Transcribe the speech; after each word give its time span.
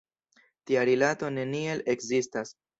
Tia 0.69 0.85
rilato 0.91 1.31
neniel 1.37 1.87
ekzistas! 1.97 2.59